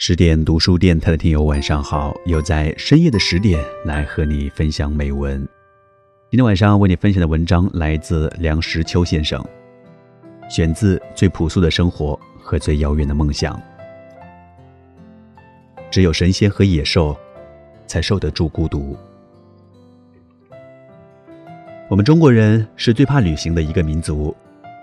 [0.00, 2.14] 十点读书电台的听友，晚上好！
[2.24, 5.40] 又在深夜的十点来和你分享美文。
[6.30, 9.44] 今天晚上为你分享的文章来自梁实秋先生，
[10.48, 13.56] 选自《最朴素的生活和最遥远的梦想》。
[15.90, 17.18] 只有神仙和野兽，
[17.88, 18.96] 才受得住孤独。
[21.88, 24.32] 我们中国人是最怕旅行的一个民族，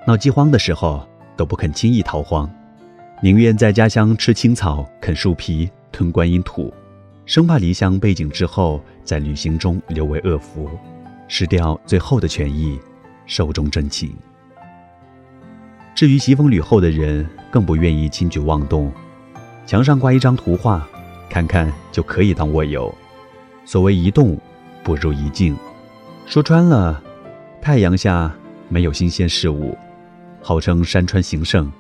[0.06, 1.08] 闹饥荒的时候
[1.38, 2.54] 都不肯轻易逃荒。
[3.22, 6.72] 宁愿在家乡吃青草、啃树皮、吞观音土，
[7.26, 10.70] 生怕离乡背井之后，在旅行中留为恶福，
[11.28, 12.78] 失掉最后的权益，
[13.26, 14.14] 寿终正寝。
[15.96, 18.92] 至于习风旅后的人，更不愿意轻举妄动，
[19.66, 20.86] 墙上挂一张图画，
[21.30, 22.94] 看看就可以当卧游。
[23.64, 24.38] 所谓一动，
[24.84, 25.56] 不如一静。
[26.26, 27.02] 说穿了，
[27.62, 28.32] 太阳下
[28.68, 29.76] 没有新鲜事物，
[30.42, 31.72] 号称山川形胜。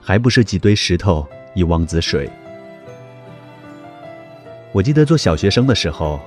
[0.00, 2.28] 还不是几堆石头一汪子水。
[4.72, 6.20] 我记得做小学生的时候，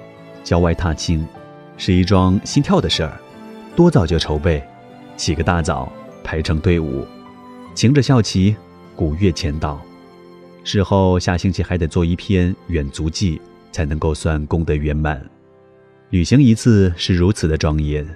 [0.43, 1.25] 郊外踏青，
[1.77, 3.19] 是一桩心跳的事儿，
[3.75, 4.63] 多早就筹备，
[5.15, 5.91] 起个大早，
[6.23, 7.05] 排成队伍，
[7.73, 8.55] 擎着校旗，
[8.95, 9.79] 鼓乐前导，
[10.63, 13.39] 事后下星期还得做一篇远足记，
[13.71, 15.23] 才能够算功德圆满。
[16.09, 18.07] 旅行一次是如此的庄严。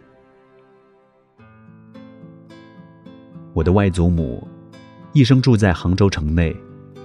[3.53, 4.45] 我的外祖母。
[5.15, 6.53] 一生住在杭州城内，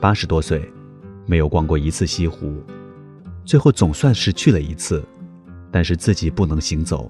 [0.01, 0.69] 八十多岁，
[1.27, 2.61] 没有逛过一次西湖，
[3.45, 5.01] 最后总算是去了一次，
[5.71, 7.09] 但是自己不能行走，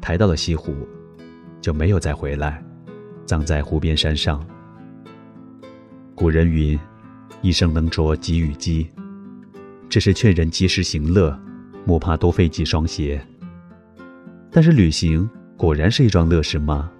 [0.00, 0.74] 抬到了西湖，
[1.60, 2.60] 就没有再回来，
[3.24, 4.44] 葬在湖边山上。
[6.16, 6.76] 古人云
[7.42, 8.90] ：“一生能着几羽鸡”，
[9.88, 11.40] 这是劝人及时行乐，
[11.84, 13.24] 莫怕多费几双鞋。
[14.50, 16.90] 但是旅行果然是一桩乐事吗？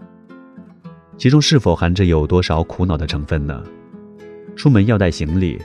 [1.20, 3.62] 其中是否含着有多少苦恼的成分呢？
[4.56, 5.60] 出门要带行李，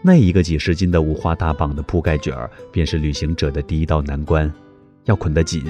[0.00, 4.50] 那一个几十斤的五花大绑的铺盖卷儿，便是旅行者的第一道难关。
[5.04, 5.62] 要捆得紧，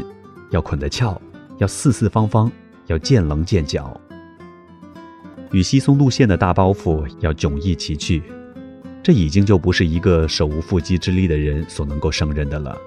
[0.50, 1.20] 要捆得翘，
[1.56, 2.48] 要四四方方，
[2.86, 4.00] 要见棱见角。
[5.50, 8.22] 与稀松路线的大包袱要迥异奇趣，
[9.02, 12.78] 这已经就不是一个手无缚鸡之力的人所能够胜任的了。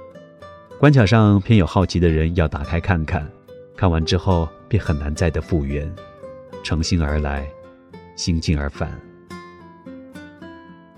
[0.79, 3.29] 关卡上偏有好奇的人要打开看看，
[3.75, 5.93] 看完之后便很难再得复原。
[6.63, 7.47] 乘兴而来，
[8.15, 8.91] 心静而返。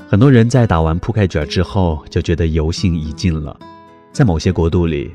[0.08, 3.60] 很多人在打完铺盖卷之后，就觉得游兴已尽了。
[4.12, 5.12] 在某些国度里，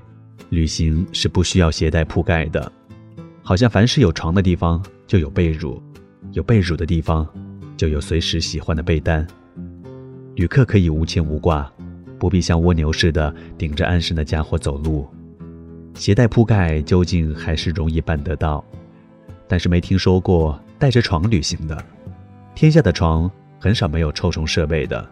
[0.48, 2.72] 旅行是不需要携带铺盖的，
[3.42, 5.80] 好像凡是有床的地方就有被褥，
[6.32, 7.28] 有被褥的地方
[7.76, 9.24] 就有随时喜欢的被单。
[10.34, 11.70] 旅客可以无牵无挂，
[12.18, 15.06] 不必像蜗牛似的顶着安身的家伙走路。
[15.94, 18.64] 携带铺盖究竟还是容易办得到。
[19.48, 21.82] 但是没听说过带着床旅行的，
[22.54, 23.28] 天下的床
[23.58, 25.08] 很少没有抽虫设备的。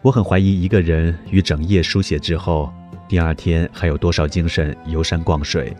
[0.00, 2.72] 我很怀疑一个人于整夜书写之后，
[3.06, 5.76] 第二天还有多少精神游山逛水。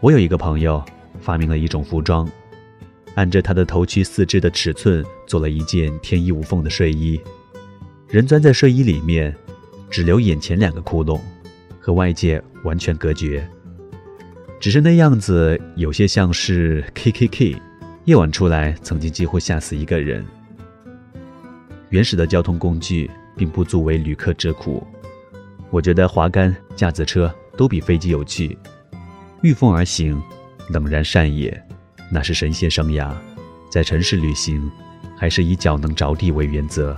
[0.00, 0.84] 我有一个朋友
[1.20, 2.28] 发明了一种服装，
[3.14, 7.18] 按着他的头躯四肢的尺寸做了一件天衣无缝的睡衣，
[8.08, 9.34] 人钻在睡衣里面，
[9.88, 11.18] 只留眼前两个窟窿，
[11.80, 13.48] 和外界完全隔绝。
[14.60, 17.56] 只是那样子有些像是 K K K，
[18.06, 20.24] 夜晚出来曾经几乎吓死一个人。
[21.90, 24.86] 原始的交通工具并不足为旅客之苦，
[25.70, 28.56] 我觉得滑竿、架子车都比飞机有趣。
[29.42, 30.20] 御风而行，
[30.70, 31.62] 冷然善也，
[32.10, 33.12] 那是神仙生涯。
[33.68, 34.70] 在城市旅行，
[35.16, 36.96] 还是以脚能着地为原则。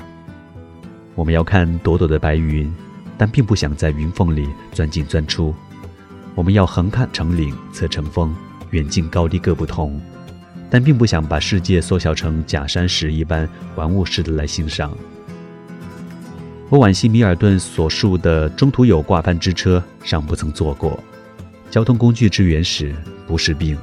[1.17, 2.73] 我们要看朵朵的白云，
[3.19, 5.53] 但并不想在云缝里钻进钻出。
[6.36, 8.32] 我们要横看成岭侧成峰，
[8.70, 9.98] 远近高低各不同，
[10.69, 14.92] 但并不想把世界缩小成假山石一般玩物似的来欣赏。
[16.69, 21.02] 我惋惜米尔顿所述的中途有挂帆之车尚不曾坐过。
[21.70, 22.94] 交通工具之原始
[23.26, 23.78] 不是病，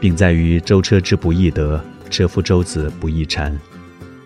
[0.00, 1.78] 病在于舟车之不易得，
[2.08, 3.56] 车夫舟子不易缠。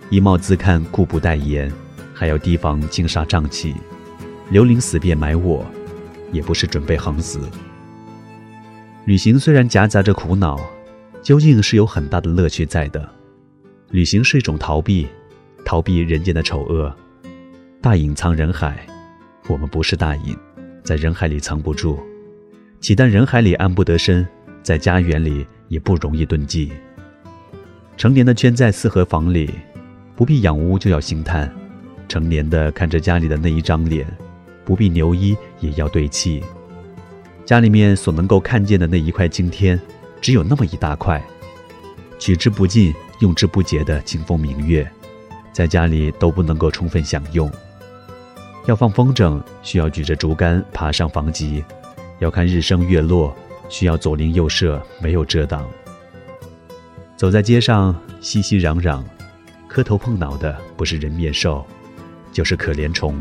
[0.09, 1.73] 衣帽自看故不待言，
[2.15, 3.75] 还要提防金沙瘴气，
[4.51, 5.67] 刘伶死便埋我。
[6.33, 7.41] 也不是准备横死。
[9.07, 10.61] 旅行虽然夹杂着苦恼，
[11.23, 13.09] 究竟是有很大的乐趣在的。
[13.91, 15.07] 旅行是一种逃避，
[15.65, 16.95] 逃避人间的丑恶。
[17.81, 18.87] 大隐藏人海，
[19.49, 20.37] 我们不是大隐，
[20.85, 21.99] 在人海里藏不住。
[22.79, 24.27] 岂但人海里安不得身，
[24.63, 26.71] 在家园里也不容易遁迹。
[27.97, 29.51] 成年的圈在四合房里，
[30.15, 31.53] 不必养屋就要兴叹。
[32.09, 34.07] 成年的看着家里的那一张脸。
[34.71, 36.41] 不必牛衣也要对气。
[37.45, 39.77] 家里面所能够看见的那一块青天，
[40.21, 41.21] 只有那么一大块，
[42.21, 44.89] 取之不尽、用之不竭的清风明月，
[45.53, 47.51] 在家里都不能够充分享用。
[48.67, 51.65] 要放风筝，需要举着竹竿爬上房脊；
[52.21, 53.37] 要看日升月落，
[53.69, 55.69] 需要左邻右舍没有遮挡。
[57.17, 59.03] 走在街上，熙熙攘攘，
[59.67, 61.67] 磕头碰脑的不是人面兽，
[62.33, 63.21] 就是可怜虫。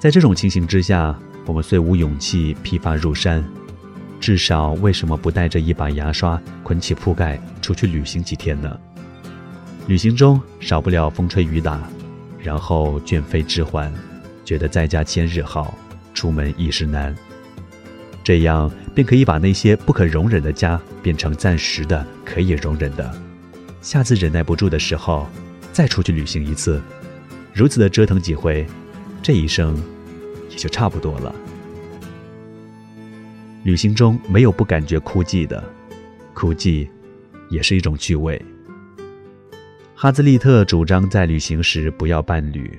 [0.00, 1.14] 在这种情形之下，
[1.44, 3.44] 我们虽无勇气披发入山，
[4.18, 8.80] 至少为什么不带着一把牙刷，捆起铺盖出去旅行几天呢？
[9.86, 11.86] 旅行中少不了风吹雨打，
[12.42, 13.92] 然后倦飞之还。
[14.42, 15.76] 觉得在家千日好，
[16.14, 17.14] 出门一时难。
[18.24, 23.14] 这样便可以把那些不可容忍的家变成暂时的可以容忍的。
[23.82, 25.28] 下次忍耐不住的时候，
[25.74, 26.80] 再出去旅行一次，
[27.52, 28.66] 如此的折腾几回，
[29.22, 29.76] 这一生
[30.50, 31.34] 也就差不多了。
[33.62, 35.64] 旅行中没有不感觉枯寂的，
[36.34, 36.86] 枯寂
[37.48, 38.40] 也是一种趣味。
[39.94, 42.78] 哈兹利特主张在旅行时不要伴侣，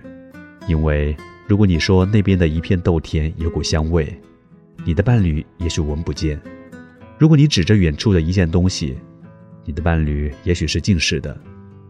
[0.68, 1.16] 因为。
[1.48, 4.18] 如果你说那边的一片豆田有股香味，
[4.86, 6.38] 你的伴侣也许闻不见；
[7.18, 8.98] 如果你指着远处的一件东西，
[9.66, 11.38] 你的伴侣也许是近视的，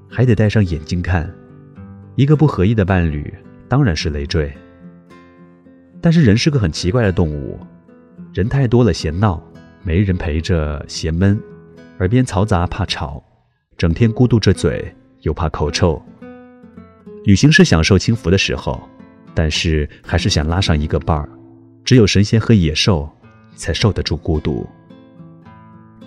[0.09, 1.31] 还得戴上眼睛看。
[2.15, 3.31] 一个不合意的伴侣
[3.67, 4.51] 当然是累赘。
[6.01, 7.59] 但是人是个很奇怪的动物，
[8.33, 9.41] 人太多了嫌闹，
[9.83, 11.39] 没人陪着嫌闷，
[11.99, 13.23] 耳边嘈杂怕吵，
[13.77, 16.01] 整天孤独着嘴又怕口臭。
[17.23, 18.81] 旅行是享受轻浮的时候。
[19.33, 21.29] 但是还是想拉上一个伴儿，
[21.85, 23.09] 只有神仙和野兽
[23.55, 24.67] 才受得住孤独。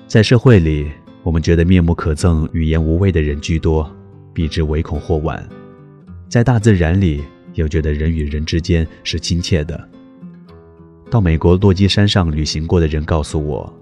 [0.07, 0.93] 在社会里，
[1.23, 3.91] 我们觉得面目可憎、语言无味的人居多，
[4.35, 5.43] 避之唯恐或晚；
[6.29, 7.25] 在大自然里，
[7.55, 9.89] 又觉得人与人之间是亲切的。
[11.11, 13.73] 到美国落基山上旅行过的人告诉我，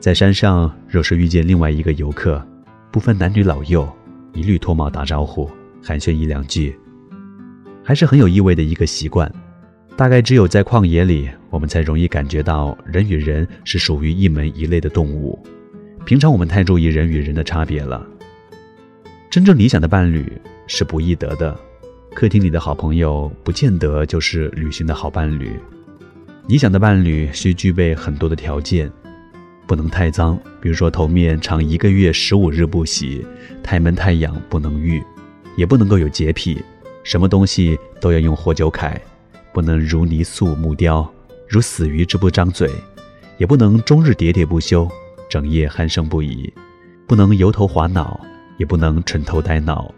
[0.00, 2.44] 在山上若是遇见另外一个游客，
[2.90, 3.88] 不分男女老幼，
[4.32, 5.50] 一律脱帽打招呼，
[5.82, 6.74] 寒暄一两句。
[7.82, 9.30] 还是很有意味的一个习惯，
[9.94, 15.38] 大概只有在旷野里，我们才容易感觉到人与人是属于一门一类的动物。
[16.06, 18.06] 平常我们太注意人与人的差别了。
[19.28, 20.32] 真正理想的伴侣
[20.66, 21.58] 是不易得的，
[22.14, 25.58] 客厅里的好朋友不见得就是旅行的好伴侣。
[26.46, 28.90] 理想的伴侣需具备很多的条件，
[29.66, 33.26] 不能太脏，比如说头面长一个月十五日不洗，
[33.64, 35.02] 太闷太痒不能浴，
[35.56, 36.62] 也不能够有洁癖。
[37.02, 38.96] 什么东西都要用活酒揩，
[39.52, 41.12] 不能如泥塑木雕，
[41.48, 42.70] 如死鱼之不张嘴，
[43.38, 44.88] 也不能终日喋喋不休，
[45.28, 46.52] 整夜鼾声不已，
[47.08, 48.20] 不能油头滑脑，
[48.56, 49.92] 也不能蠢头呆脑，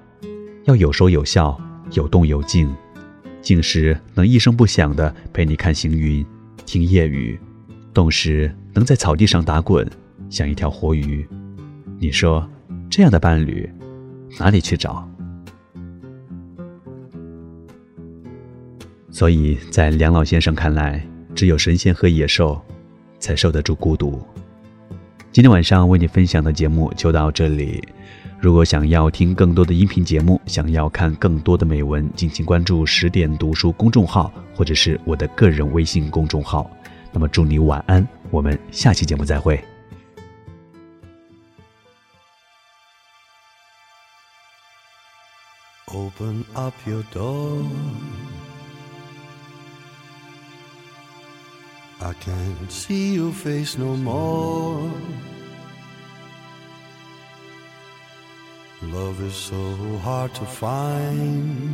[0.64, 1.60] 要有说有笑，
[1.93, 2.75] 有动有静，
[3.41, 6.25] 静时能一声不响的陪你看行云，
[6.65, 7.38] 听夜雨，
[7.94, 9.88] 动时能在草地上打滚，
[10.29, 11.27] 像一条活鱼。
[11.99, 12.49] 你说，
[12.91, 13.71] 这样的伴侣，
[14.38, 15.09] 哪里去找？
[19.11, 21.03] 所以在梁老先生看来，
[21.35, 22.61] 只有神仙和野兽，
[23.19, 24.21] 才受得住孤独。
[25.33, 27.83] 今天晚上为你分享的节目就到这里。
[28.38, 36.71] 如果想要听更多的音频节目，想要看更多的美文，敬请关注十点读书公众号或者是我的个人微信公众号。
[37.12, 39.59] 那么祝你晚安，我们下期节目再会。
[45.87, 47.64] Open up your door.
[52.00, 54.90] I can't see you face no more.
[58.97, 59.61] Love is so
[59.99, 61.69] hard to find,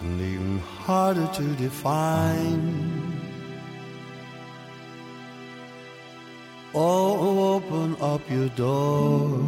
[0.00, 2.62] and even harder to define.
[6.72, 9.40] Oh, open up your door,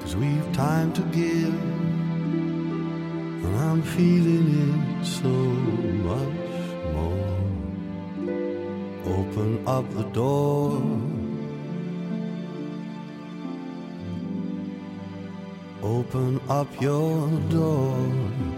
[0.00, 1.60] cause we've time to give.
[3.44, 5.34] And I'm feeling it so
[6.08, 6.54] much
[6.94, 7.36] more.
[9.18, 11.27] Open up the door.
[15.88, 18.57] Open up your door.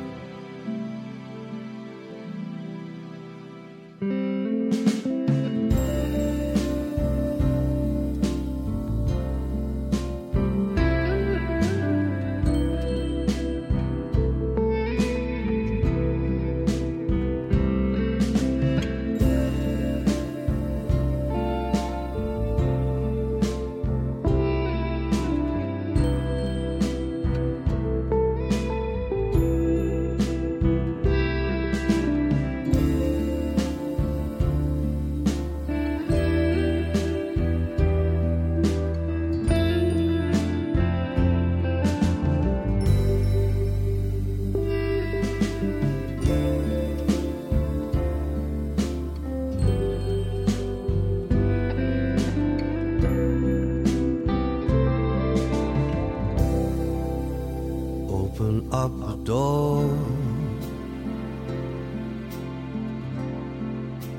[58.89, 59.91] Door.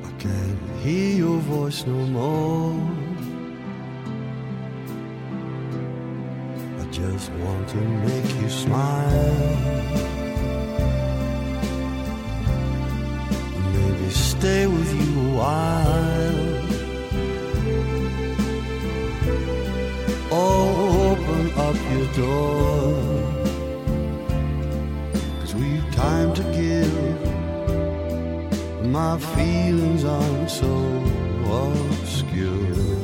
[0.05, 2.79] I can't hear your voice no more.
[6.79, 9.47] I just want to make you smile.
[13.73, 16.41] Maybe stay with you a while.
[20.31, 23.10] Oh, open up your door.
[29.03, 30.73] My feelings aren't so
[31.59, 32.99] obscure.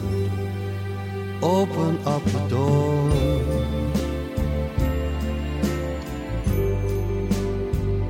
[1.41, 3.09] Open up the door.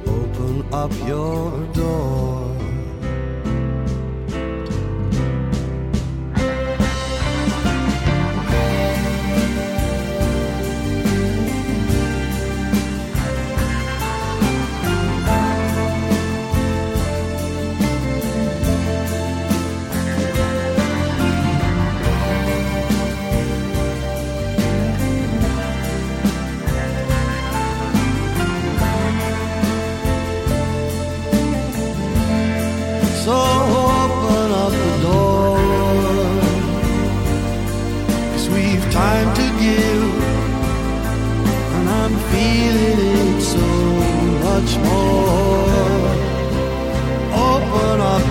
[0.05, 2.36] Open up your door.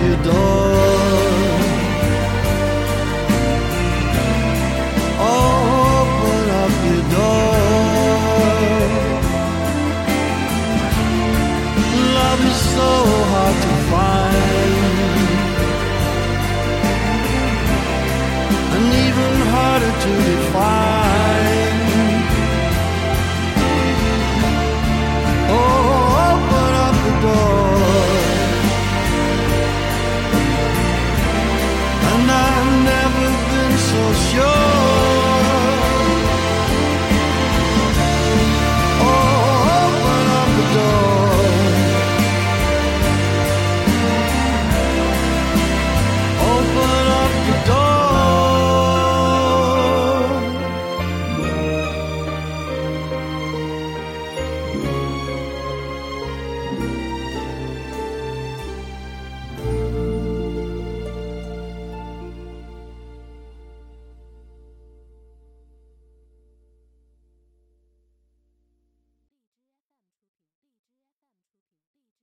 [0.07, 0.66] your door.